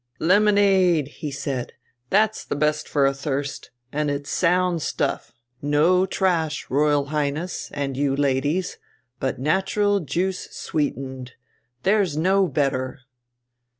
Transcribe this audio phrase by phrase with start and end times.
[0.17, 1.73] "Lemonade!" he said.
[2.09, 5.31] "That's best for a thirst, and it's sound stuff!
[5.61, 8.79] no trash, Royal Highness, and you, ladies,
[9.19, 11.33] but natural juice sweetened
[11.83, 13.01] there's no better!"